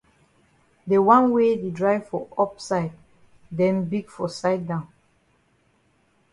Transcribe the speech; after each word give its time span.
De 0.89 0.97
wan 1.07 1.23
wey 1.33 1.51
yi 1.61 1.69
dry 1.79 1.95
for 2.07 2.23
up 2.43 2.53
side 2.67 2.95
den 3.57 3.77
big 3.91 4.05
for 4.15 4.29
side 4.39 4.63
down. 4.69 4.85